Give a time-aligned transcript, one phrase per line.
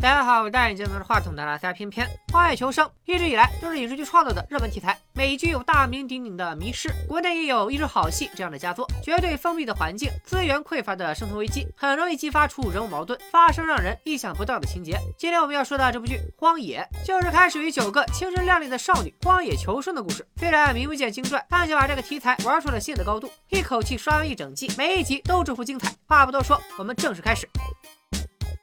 [0.00, 2.08] 大家好，我戴眼镜拿着话筒的拉塞偏偏。
[2.32, 8.90] 荒野求生一直以来都是影视剧创作的热门题材，美剧有大名鼎鼎的《迷失》，国内也有《一出好戏》这样的佳作。
[9.02, 14.98] 绝对封闭的环境，资源匮乏的生存危机，很容易激发出人物矛盾，发生让人意想不到的情节。
[15.18, 20.26] 今天我们要说的这部剧《荒野》，就是开始于九个青春靓丽的少女荒野求生的故事。
[20.38, 25.92] 虽然名不见经传，但却把这个题材玩出了新的高度，一口气刷完一整季，每一集都出乎精彩。
[26.06, 27.46] 话不多说，我们正式开始。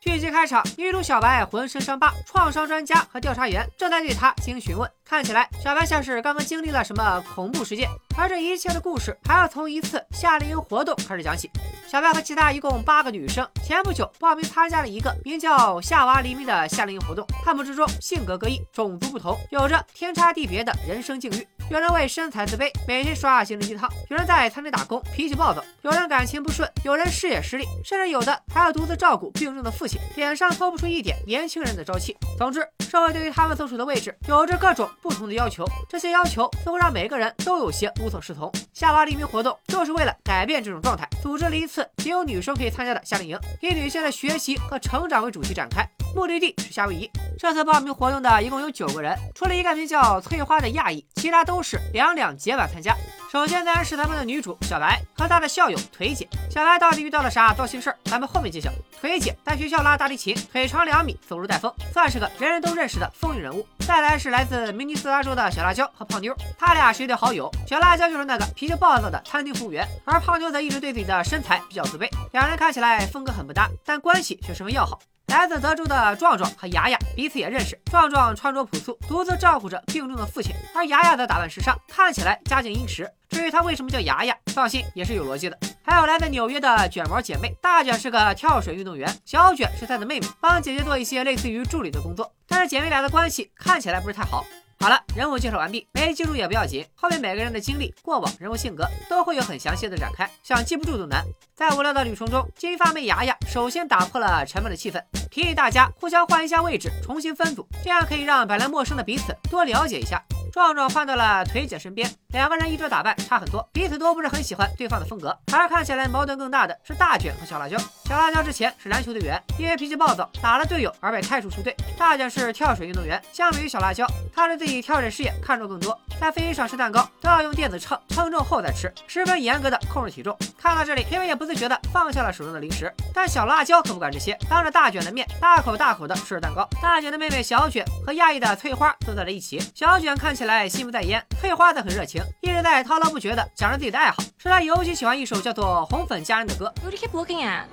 [0.07, 4.89] 剧集开场，女主小白浑身伤疤，创伤专家和调查员正在对她进行询问。
[5.07, 11.49] 看起来小白像是刚刚经历了什么恐怖事件，而这一切的故事还要从一次夏令营活动开始讲起。
[11.87, 17.25] 小白和其他一共八个女生，前不久报名参加了一个名叫“夏娃黎明”的夏令营活动。
[17.45, 21.47] 她们之中性格各异，种族不同，有着天差地别的人生境遇。
[21.69, 32.17] 有人为身材自卑，每天刷心灵鸡汤；有人在餐厅打工，脾气暴躁；有人感情不顺；有人事业失利，甚至有的还要独自照顾病重的父亲，脸上透不出一点年轻人的朝气。
[32.37, 38.51] 总之，社会对于他们所处的位置有着各种不同的要求，这些要求都会让每个人都有些无所适从。
[38.73, 47.09] 夏娃黎明活动就是为了改变这种状态，组织了一次仅有女生可以参加的夏令营，以女性的学习和成长为主题展开，目的地是夏威夷。
[47.39, 52.95] 这次报名活动的一共有九个人，除了一个名叫翠花的亚裔，其他都是两两结伴参加。
[53.29, 56.25] 首先自然是咱们的女主小白和她的校友腿姐。
[56.49, 57.97] 小白到底遇到了啥糟心事儿？
[58.05, 58.71] 咱们后面揭晓。
[59.01, 63.67] 腿姐在学校拉大提琴，腿长两米，走路带风，算是个人人都认识的风云人物。
[63.79, 67.51] 再来是来自明尼苏达州的小辣椒和胖妞，他俩是一对好友。
[67.67, 72.09] 小辣椒就是那个脾气暴躁的餐厅服务员，而胖妞则一直对自己的身材比较自卑。
[72.31, 74.97] 两人看起来风格很不搭，但关系却十分要好。
[75.27, 77.77] 来自德州的壮壮和雅雅彼此也认识。
[77.91, 83.09] 壮壮穿着朴素，独自照顾着病重的父亲，而雅雅则打扮时尚，看起来家境殷实。
[83.29, 85.59] 至于她为什么叫雅雅，放心也是有逻辑的。
[85.83, 92.31] 还有来自纽约的卷毛姐妹，大卷是个跳水运动员，小卷是她的妹妹，帮姐姐做一些类似于助理的工作。
[92.47, 94.45] 但是姐妹俩的关系看起来不是太好。
[94.79, 101.25] 好了，人物介绍完毕，没记住也不要紧，后面每个人的经历、过往、人物性格都会有很详细的展开，想记不住都难。
[101.55, 110.23] 在无聊的旅程中，金发妹牙牙首先打破了沉闷的气氛，提议大家互相换一下位置，重新分组，这样可以让本来陌生的彼此多了解一下。
[110.57, 115.37] 壮壮换到了腿姐身边，两个人衣着打扮差很多，彼此都不是很喜欢对方的风格。
[115.53, 117.77] 而看起来矛盾更大的是大卷和小辣椒。
[118.05, 121.77] 小辣椒之前是篮球队员，因为脾气暴躁打了队友而被开除出队。
[121.95, 125.95] 大卷是跳水运动员，相比于小辣椒，他对自己跳水事业看重更多。
[126.19, 130.35] 在飞机上吃蛋糕都要用电子秤称重后再吃，十分严格的控制体重。
[130.59, 132.91] 看到这里，评委也不自觉的放下了手中的零食。
[133.13, 136.67] 但小辣椒可不管这些，当着大卷的面大口大口的吃着蛋糕。
[136.81, 146.72] 大卷的妹妹小卷和亚裔的翠花坐在了一起，小卷看起来心不在焉，翠花则很热情，一直在滔滔不绝的讲着自己的爱好，说她尤其喜欢一首叫做《红粉佳人》的歌。
[146.82, 147.64] Who do you keep looking at?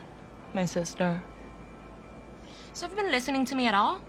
[0.53, 1.19] My sister.
[2.73, 3.99] So have you been listening to me at all?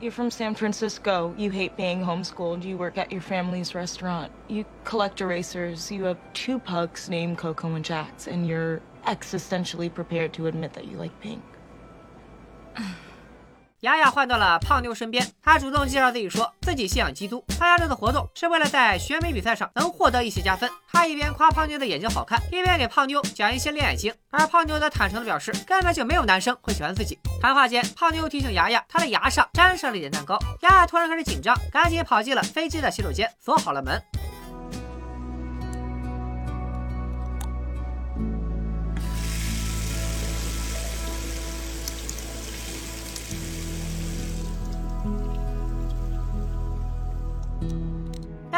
[0.00, 1.34] You're from San Francisco.
[1.36, 2.64] You hate being homeschooled.
[2.64, 4.30] You work at your family's restaurant.
[4.48, 5.90] You collect erasers.
[5.90, 10.86] You have two pugs named Coco and Jax, and you're existentially prepared to admit that
[10.86, 11.42] you like pink.
[13.83, 20.69] 雅雅换到了胖妞身边，她主动介绍自己说自己信仰基督，参加这次活动是为了在选美比赛上能获得一些加分。
[20.89, 27.19] 她一边夸胖妞的眼睛好看，一边给胖妞讲一些恋爱经，而胖妞则坦诚的表示根本就没有男生会喜欢自己。
[27.41, 30.39] 谈话间，胖妞提醒雅雅，她的牙上沾上了一点蛋糕。
[30.61, 34.01] 雅雅突然开始紧张，赶紧跑进了飞机的洗手间，锁好了门。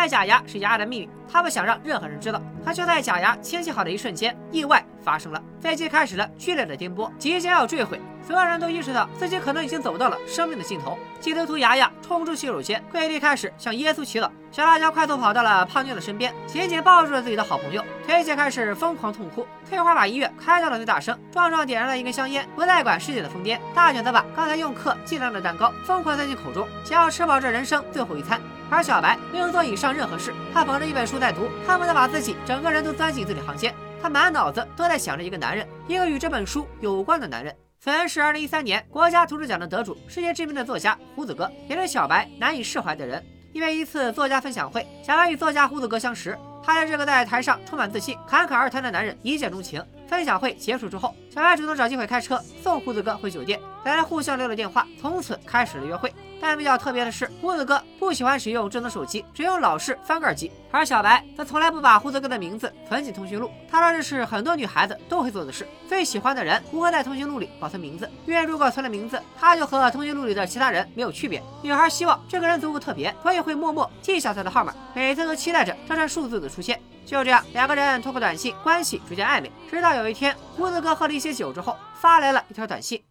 [0.08, 2.42] 假牙是牙牙的秘密，他不想让任何人知道。
[2.64, 8.00] 可就在假牙清洗好的一瞬间，意外发生了，飞机开始了剧烈的颠簸，即将要坠毁。
[8.26, 10.98] 所有人都意识到自己可能已经走到了生命的尽头。
[11.20, 14.28] 基督徒牙牙冲出洗手间，跪地开始向耶稣祈祷。
[14.52, 17.86] 小辣椒快速跑到了胖妞的身边，紧紧抱住了自己的好朋友。
[18.08, 19.46] 腿姐开始疯狂痛哭。
[19.70, 23.60] 翠花把音乐开到了最大声，壮壮点燃了一根香烟，不再管世界的疯癫。
[23.76, 28.42] 大卷则把刚才用课计量的蛋糕疯狂塞进口中，想要吃饱这人生最后一餐。
[28.70, 33.74] 而小白没有做以上任何事，他捧着一本书在读，恨不得把自己整个人都钻进字里行间。
[34.02, 37.56] 他满脑子都在想着一个男人，一个与这本书有关的男人。
[37.80, 43.24] 此人是2013年国家图书奖的得主，世界知名的作家胡子哥，也是小白难以释怀的人。
[43.54, 49.84] 因为一次作家分享会，小白与作家胡子哥相识，他对这个在台上充满自信、侃侃而谈的男人一见钟情。
[50.08, 56.14] 分享会结束之后，小白主动找机会开车送胡子哥回酒店，两人互相留了电话，从此开始了约会。
[56.48, 63.50] 但比较特别的是，胡子哥不喜欢使用智能手机，只用老式翻盖机，而小白则从来不把胡子哥的名字存进通讯录。
[63.68, 65.68] 他说这是很多女孩子都会做的事。
[65.90, 71.42] 最喜欢的人如何在通讯录里保存名字，因为如果存了名字，他就和通讯录里的其他人没有区别。
[71.64, 76.80] 女孩希望这个人足够特别，所以会默默记下他的号码，每次都期待着这串数字的出现。
[77.08, 83.02] 就这样，两个人通过短信关系逐渐暧昧，直到有一天，胡子哥喝了一些酒之后，发来了一条短信。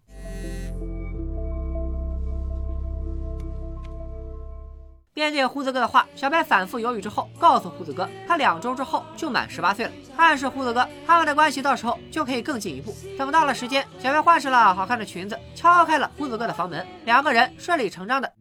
[5.17, 12.93] 面对胡子哥的话，小白反复犹豫之后，告诉胡子哥，他两周之后就满十八岁了，暗示胡子哥他们的关系到时候就可以更进一步。
[13.17, 18.33] 等到了时间，小白换上了好看的裙子，敲开了胡子哥的房门，两个人顺理成章的。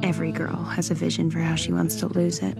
[0.00, 2.56] Every girl has a vision for how she wants to lose it.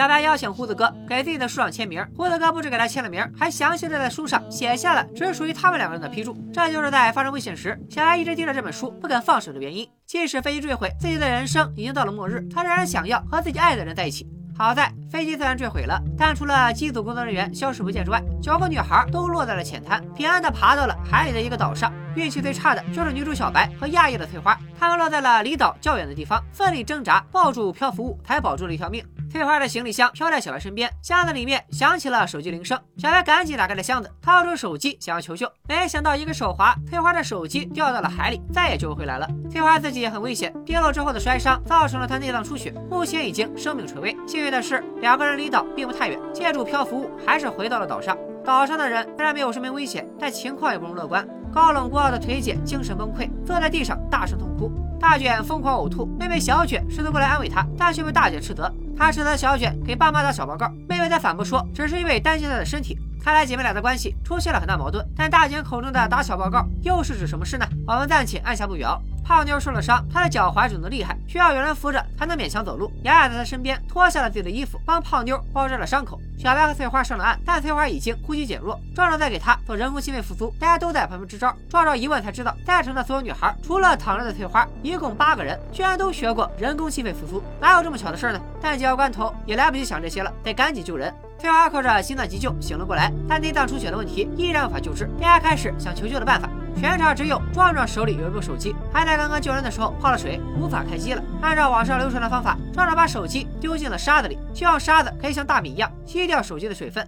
[0.00, 6.34] 小白邀请胡子哥给自己的书上签名，胡子哥不止给他签了名，还详细的在书上写下了只属于他们两个人的批注。
[6.50, 9.86] 这就是在发生危险时，小白一直盯着这本书不肯放手的原因。
[10.06, 14.26] 即使飞机坠毁，自己的人生已经到了末日，他仍然想要和自己爱的人在一起。
[14.56, 21.92] 好在飞机虽然坠毁了，但除了机组工作人员消失不见之外，九个女孩都落在了浅滩，平安的爬到了海里的一个岛上。
[22.16, 29.04] 运气最差的就是女主小白和亚裔的翠花，她们落在了离岛较远的地方，奋力挣扎，抱住漂浮物才保住了一条命。
[29.30, 32.76] 翠花的行李箱飘在小白身边，箱子里面响起了手机铃声。
[32.96, 39.28] 小白赶紧打开了箱子，掏出手机想要求救，没想到一个手滑，翠花的手机掉到了海里，再也救不回来了。
[39.48, 44.16] 翠花自己也很危险，跌落之后的摔伤造成了她内脏出血，目前已经生命垂危。
[44.26, 48.18] 幸运的是，两个人离岛并不太远，借助漂浮物还是回到了岛上。
[48.44, 51.24] 岛上的人虽然没有生命危险，但情况也不容乐观。
[51.52, 54.72] 高冷孤傲的腿姐精神崩溃，坐在地上大声痛哭。
[54.98, 58.70] 大卷疯狂呕吐，妹妹小卷试图过来安慰她，但却被大卷斥责。
[59.00, 62.98] 她指责小卷给爸妈打小报告，妹妹在反驳说，只是因为担心她的身体。
[63.18, 65.04] 看来姐妹俩的关系出现了很大矛盾。
[65.16, 67.66] 但大姐口中的打小报告又是指什么事呢？
[67.86, 69.00] 我们暂且按下不表。
[69.24, 72.92] 胖妞受了伤，她的脚踝肿得厉害，需要有人扶着才能勉强走路。
[73.02, 76.20] 雅雅在她身边脱下了自己的衣服，帮胖妞包扎了伤口。
[76.38, 78.80] 小白和翠花上了岸，但翠花已经呼吸减弱。
[78.94, 81.54] 壮壮在给她做人工心肺复苏，大家都在旁边支招。
[81.68, 88.40] 壮壮一问才知道，在场的所有女孩，除了躺着的翠花，一共八个人，居然都学过人工心肺复苏，哪有这么巧的事呢？
[88.60, 91.14] 但紧要关头也来不及想这些了，得赶紧救人。
[91.38, 95.08] 翠花靠着心脏急救醒了过来，但内脏出血的问题依然无法救治。
[95.20, 96.48] 大家开始想求救的办法。
[96.76, 101.22] 全场只有壮壮手里有一部手机，还在刚刚救人的时候泡了水，无法开机了。
[101.42, 107.06] 按照网上流传的方法，壮壮把手机丢进了沙子里，希望沙子可以像大米一样吸掉手机的水分。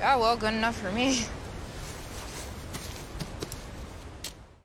[0.00, 1.24] Yeah, well, good enough for me.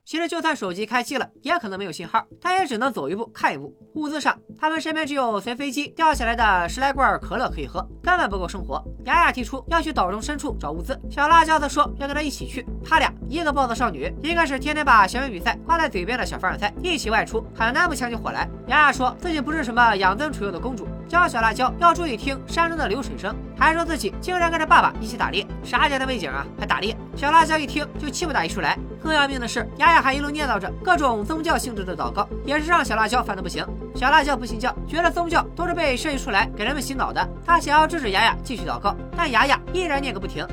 [0.06, 3.74] 其实，就算手机开机了，也可能没有信号，他也只能走一步看一步。
[3.96, 8.80] 物资上，他们身边只有随飞机掉下来的十来罐可乐可以喝，根本不够生活。
[9.06, 12.64] 雅雅提出要去岛中深处找物资，小辣椒则说要跟他一起去。
[12.84, 18.48] 他俩一个暴躁少女，一个是天天把小美比赛挂在嘴边的小凡尔赛，一起外出很难不呛起火来。
[18.68, 26.96] 雅雅说自己不是什么养尊处优的公主，教小辣椒要注意听山中的流水声，还说自己竟然跟着爸爸一起打猎，啥家的背景啊，还打猎？
[27.16, 28.78] 小辣椒一听就气不打一处来。
[29.06, 33.64] 更要命的是，雅雅还一路念叨着各种宗教性质的祷告，也是让小辣椒烦得不行。
[33.94, 37.28] 小辣椒不信教，觉得宗教都是被设计出来给人们洗脑的。
[37.46, 40.44] 他想要制止雅雅继续祷告，但雅雅依然念个不停。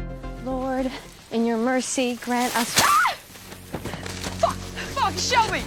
[0.46, 0.92] Lord,
[1.32, 2.80] in your mercy, grant us.
[4.40, 4.56] Fuck!
[4.94, 5.14] Fuck!
[5.18, 5.64] Show me!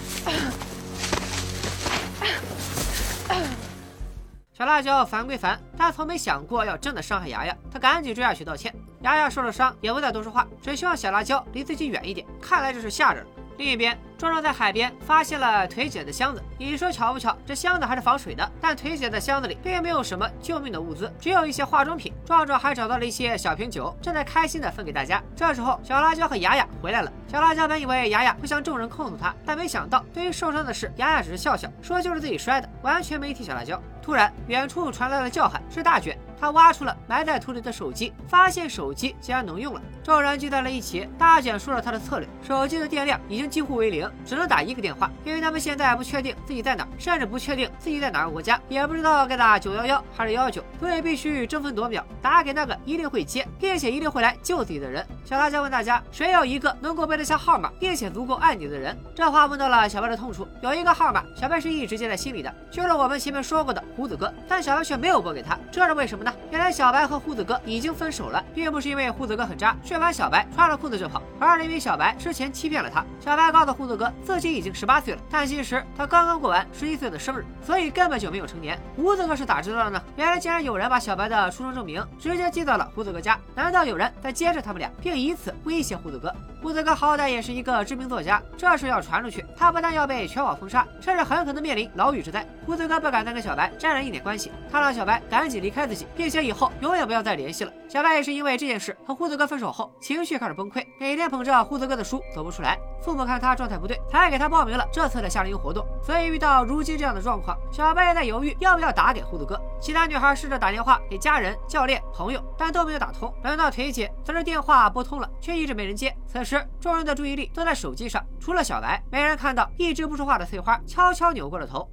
[4.56, 7.54] 小辣椒烦归烦，但从没想过要真的伤害雅雅。
[7.70, 8.74] 他赶紧追下去道歉。
[9.02, 12.26] 雅雅受了伤，也不再多说话，只希望小辣椒离自己远一点。
[12.40, 13.26] 看来这是吓着了。
[13.58, 16.42] 另一边，壮壮在海边发现了腿姐的箱子。
[16.58, 18.50] 你说巧不巧，这箱子还是防水的。
[18.58, 22.10] 但腿姐的箱子里并没有什么救命的物资，只有一些化妆品。
[22.24, 25.22] 壮壮还找到了一些小瓶酒，正在开心的分给大家。
[25.36, 27.12] 这时候，小辣椒和雅雅回来了。
[27.28, 33.78] 小辣椒本以为雅雅会向众人控诉他，但没想到，对于受伤的事，雅雅只是笑笑，说就是自己摔的，完全没提小辣椒。
[34.06, 36.16] 突然，远处传来了叫喊，是大卷。
[36.40, 39.80] 他挖出了埋在土里的手机，发现手机竟然能用了。
[40.04, 55.04] 众人聚在了一起，大卷说了他的策略：手机的电量已经几乎为零，只能打一个电话，因为他们现在不确定自己在哪，甚至不确定自己在哪个国家，也不知道该打九幺幺还是幺幺九，所以必须争分夺秒打给那个一定会接，并且一定会来救自己的人。
[55.24, 58.96] 小辣椒问大家：谁有一个能够背得下号码，并且足够爱你的人？
[59.14, 60.46] 这话问到了小白的痛处。
[60.62, 66.25] 有一个号码，小白是一直记在心里的，就是我们前面说过的胡子哥，但小白却没有拨给他，这是为什么呢？
[66.26, 66.34] 呢？
[66.50, 73.04] 原来小白和胡子哥已经分手了，并不是因为胡子哥很渣，却把小白穿了裤子就跑，而是因为小白之前欺骗了他。
[73.20, 78.76] 小白告诉胡子哥自己已经十八岁了，但其实他刚刚过完十一岁的生日，所以根本就没有成年。
[78.96, 80.02] 胡子哥是咋知道的呢？
[80.16, 86.34] 原来竟然有人把小白的出生证明直接寄到了胡子哥家，难道有人在监视他们俩，并以此威胁胡子哥？
[86.62, 92.44] 胡子哥好歹也是一个知名作家，这事要传出去，他不但要被全网封杀，甚至很可能面临牢狱之灾。
[92.64, 97.72] 胡子哥不敢再跟小白沾染一点关系，他让小白赶紧离开自己，并且以后永远不要再联系了。
[97.88, 102.78] 小白也是因为这件事和胡子哥分手后，情绪开始崩溃，每天捧着胡子哥的书走不出来。
[103.00, 105.86] 父母看他状态不对，才给他报名了这次的夏令营活动。
[106.02, 109.60] 所以遇到如今这样的状况，小白也在犹豫要不要打给胡子哥。
[109.80, 113.32] 其他女孩试着打电话给家人、教练、朋友，但都没有打通。
[113.44, 116.12] 轮到腿姐，则是电话拨通了，却一直没人接。
[116.26, 121.88] 此时，众人的注意力都在手机上，除了小白，没人看到一直不说话的翠花悄悄扭过了头。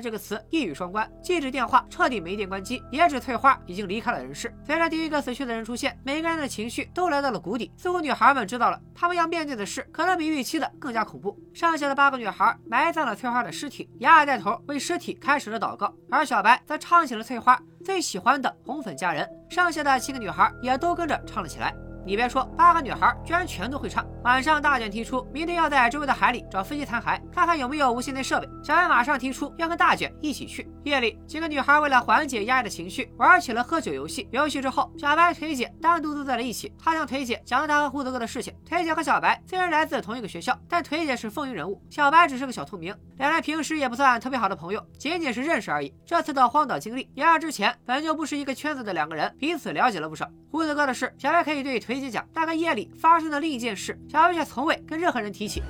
[0.00, 4.54] 这个词一语双关，既指电话彻底没电关机，也指翠花已经离开了人世。
[4.64, 7.72] 随着第一个死去的人出现，每个人的情绪都来到了谷底。
[7.76, 11.38] 似乎女孩们知道了，她们要面对的事可能比预期的更加恐怖。
[11.52, 19.24] 剩下的八个女孩埋葬了翠花的尸体，雅雅带头为尸体开始了祷告，而小白则唱起了翠花最喜欢的《红粉佳人》。
[19.54, 21.74] 剩下的七个女孩也都跟着唱了起来。
[22.04, 24.06] 你别说，八个女孩居然全都会唱。
[24.24, 28.48] 晚上，大卷提出明天要在周围的海里找飞机残骸，看看有没有无线电设备。
[28.62, 30.68] 小白马上提出要跟大卷一起去。
[30.84, 34.26] 夜里，几个女孩为了缓解压抑的情绪，玩起了喝酒游戏。
[34.32, 36.72] 游戏之后，小白、腿姐单独坐在了一起。
[36.78, 38.54] 她向腿姐讲了她和胡子哥的事情。
[38.64, 42.94] 腿姐和小白虽然来自同一个学校，但腿姐是风云人物，小白只是个小透明。
[43.18, 45.92] 两人平时也不算特别好的朋友，仅仅是认识而已。
[46.06, 50.26] 这次的荒岛经历，也让之前本就不是一个圈子的两个人彼此了解了不少。
[50.50, 55.62] 胡子哥的事，小白可以对腿姐讲，大概夜里发生的另一件事，小白却从未跟任何人提起。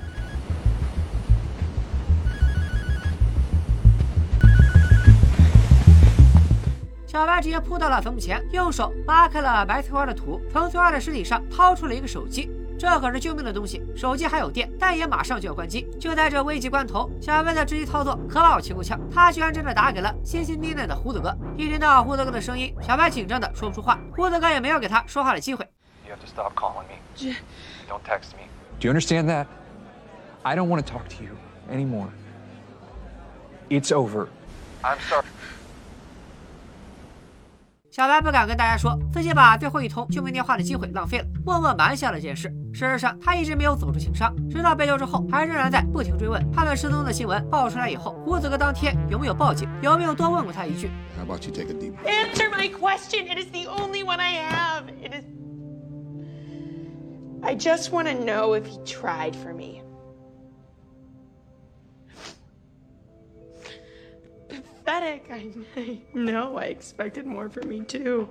[7.07, 12.51] 小白直接扑到了坟墓前，用手扒开了白翠花的土，从翠花的尸体上掏出了一个手机。
[12.77, 15.89] 这可是救命的东西，手机还有电，但也马上就要关机。
[16.01, 21.33] 就在这危急关头，小白的直击操作可把我气够呛，他居然真的打给了心心念念的胡子哥。
[21.57, 25.65] 一听到胡子哥的声音，小白紧张的说不出话，胡子哥也没有给他说话的机会。
[26.09, 27.35] You have to stop calling me.
[27.87, 28.49] Don't text me.
[28.81, 29.47] Do you understand that?
[30.43, 31.37] I don't want to talk to you
[31.71, 32.09] anymore.
[33.69, 34.29] It's over.
[34.83, 35.27] I'm sorry.
[37.91, 42.49] 小白不敢跟大家说自己把最后一通救命电话的机会浪费了，默默瞒下了这件事。
[42.73, 46.43] 事实上，他一直没有走出情伤，直到被救之后，还仍然在不停追问。
[46.50, 53.27] 他们失踪的新闻爆出来以后，胡子哥当天有没有报警，有没有多问过他一句？How about you take a deep Answer my question.
[53.27, 54.85] It is the only one I have.
[55.03, 55.38] It is.
[57.42, 59.83] I just want to know if he tried for me.
[64.49, 65.26] Pathetic.
[65.30, 66.57] I, know.
[66.57, 68.28] I expected more from me, too.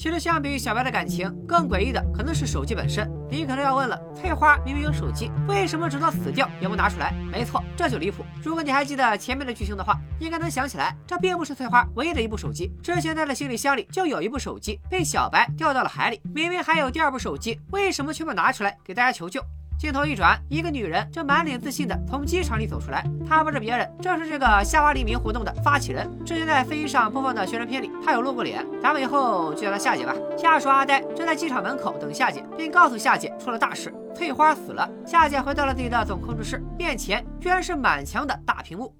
[0.00, 3.06] 其实相比于小白的感情，更诡异的可能是手机本身。
[3.30, 7.12] 你可能要问了，翠花明明有手机，为什么直到死掉也不拿出来？
[7.30, 8.24] 没错，这就离谱。
[8.42, 12.72] 如果你还记得前面的剧情的话，应该能想起来，这并不是翠花唯一的一部手机。
[12.82, 16.18] 之前她的行李箱里就有一部手机，被小白掉到了海里。
[16.34, 19.44] 明明还有第二部手机，为什么却不拿出来给大家求救？
[19.80, 23.02] 镜头一转，一个女人正满脸自信地从机场里走出来。
[23.26, 26.06] 她不是别人，正是这个夏娃黎明活动的发起人。
[26.22, 28.62] 之前在飞机上播放的宣传片里，她有露过脸。
[28.82, 30.14] 咱们以后就叫她夏姐吧。
[30.36, 34.86] 下属阿呆正在机场门口等夏姐，并告诉夏姐出了大事，翠花死了。
[35.06, 38.94] 夏姐回到了自己的总控制室，面前居然是满墙的大屏幕。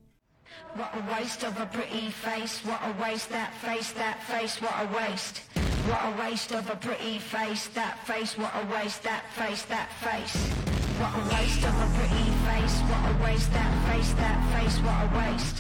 [0.75, 2.67] What a waste of a pretty face.
[2.67, 4.59] What a waste that face, that face.
[4.63, 5.70] What a waste.
[5.91, 7.67] What a waste of a pretty face.
[7.75, 8.39] That face.
[8.39, 10.39] What a waste that face, that face.
[11.01, 12.81] What a waste of a pretty face.
[12.87, 14.79] What a waste that face, that face.
[14.85, 15.59] What a waste.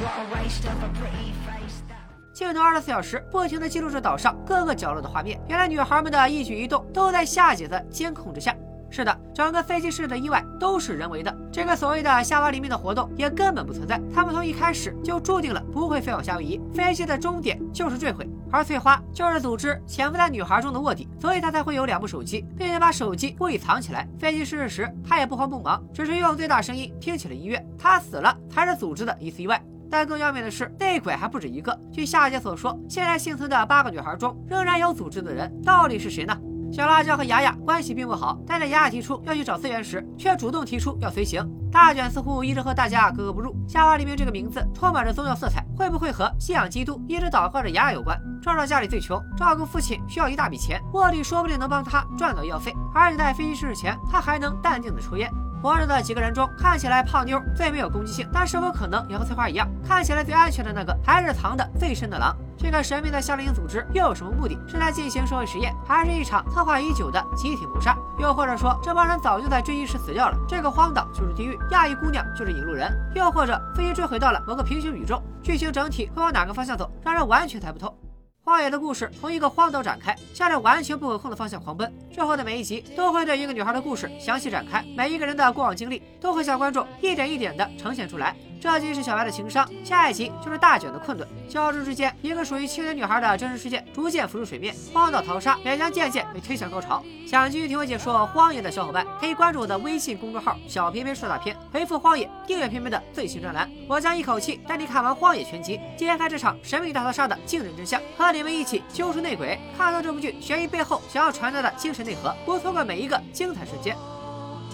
[0.00, 1.82] What a waste of a pretty face.
[1.88, 5.40] That 镜头二十四小时不停地记录着岛上各个角落的画面。
[5.48, 8.54] 原来女孩们的一举一动都在夏姐的监控之下。
[8.88, 11.36] 是的，整个飞机室的意外都是人为的。
[11.50, 18.28] 这个所谓的夏娃黎明的活动也根本不存在，他们从一开始就注定了不会飞往夏威夷，飞机的终点就是坠毁。
[18.52, 24.06] 而翠花就是组织潜伏在女孩中的卧底，所以她才会有两部手机，并且把手机故意藏起来。
[24.18, 27.64] 飞机失事时，她也不慌不忙，只是用最大声音听起了音乐。
[27.78, 29.60] 她死了才是组织的一次意外。
[29.90, 31.78] 但更要命的是，内鬼还不止一个。
[31.90, 36.34] 据夏姐所说，现在幸存的八个女孩中，仍然有组织的人，到底是谁呢？
[36.72, 41.46] 小辣椒和雅雅关系并不好，但在雅雅提出要去找资源时，却主动提出要随行。
[41.70, 43.54] 大卷似乎一直和大家格格不入。
[43.68, 48.18] 夏娃黎明这个名字充满着宗教色彩，会不会和信仰基督、一直祷告着雅雅有关？
[48.40, 55.30] 壮壮家里最穷，照顾父亲需要一大笔钱，卧底说不定能帮他赚到医药费，而且在飞机失事前，他还能淡定的抽烟。
[55.62, 62.36] 活着的几个人中，看起来胖妞最没有攻击性，但是否可能也和翠花一样，看起来最安全的那个，还是藏的最深的狼？
[62.58, 64.58] 这个神秘的夏令营组织又有什么目的？
[64.66, 67.96] 是在进行社会实验，还是一场策划已久的集体谋杀？
[68.18, 70.36] 又或者说，这帮人早就在坠机时死掉了？
[70.48, 72.92] 这个荒岛就是地狱，亚裔姑娘就是引路人？
[73.14, 75.22] 又或者飞机坠毁到了某个平行宇宙？
[75.44, 76.90] 剧情整体会往哪个方向走？
[77.04, 77.96] 让人完全猜不透。
[78.44, 81.90] 荒野的故事从一个荒岛展开，向着完全不可控的方向狂奔。
[82.12, 88.34] 之后的每一集都会对一个女孩的故事详细展开，每一个人的过往经历都会向观众一点一点的呈现出来。
[88.62, 91.28] 这集是小白的情商，下一集就是大卷的困顿。
[91.48, 97.02] 交织之间，一个属于青年女孩的真实事件逐渐浮出水面，荒岛淘沙也将渐渐被推向高潮。
[97.26, 103.68] 想继续听我解说《荒野》的小伙伴，可以关注我的微信公众号“小偏偏说大片”，回复“荒野”订阅片片的最新专栏。
[103.88, 113.96] 我将一口气带你看完《荒野》全集，揭开这场神秘大逃杀的惊人真相，和你们一起揪出内鬼，看到这部剧悬疑背后想要传达的精神内核，不错过每一个精彩瞬间。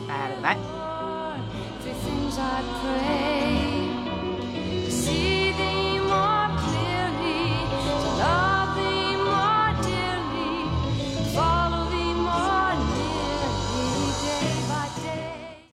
[0.07, 0.59] 拜了个拜。